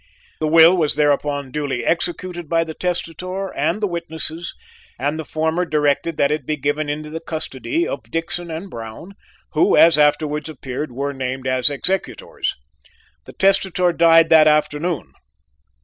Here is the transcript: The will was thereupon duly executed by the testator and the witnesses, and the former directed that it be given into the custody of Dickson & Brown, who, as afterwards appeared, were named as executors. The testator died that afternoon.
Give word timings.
The 0.39 0.47
will 0.47 0.75
was 0.75 0.95
thereupon 0.95 1.51
duly 1.51 1.85
executed 1.85 2.49
by 2.49 2.63
the 2.63 2.73
testator 2.73 3.49
and 3.53 3.79
the 3.81 3.87
witnesses, 3.87 4.55
and 4.97 5.19
the 5.19 5.23
former 5.25 5.63
directed 5.63 6.17
that 6.17 6.31
it 6.31 6.43
be 6.47 6.57
given 6.57 6.89
into 6.89 7.11
the 7.11 7.19
custody 7.19 7.87
of 7.87 8.09
Dickson 8.09 8.67
& 8.69 8.69
Brown, 8.69 9.11
who, 9.51 9.77
as 9.77 9.99
afterwards 9.99 10.49
appeared, 10.49 10.91
were 10.91 11.13
named 11.13 11.45
as 11.45 11.69
executors. 11.69 12.55
The 13.25 13.33
testator 13.33 13.93
died 13.93 14.29
that 14.29 14.47
afternoon. 14.47 15.11